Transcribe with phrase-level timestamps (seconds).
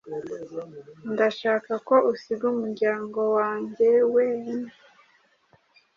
[1.11, 4.71] Ndashaka ko usiga umuryango wanjye weine.